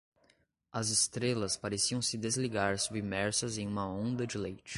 As 0.73 0.89
estrelas 0.89 1.55
pareciam 1.59 2.01
se 2.01 2.17
desligar 2.17 2.79
submersas 2.79 3.59
em 3.59 3.67
uma 3.67 3.87
onda 3.87 4.25
de 4.25 4.35
leite. 4.35 4.63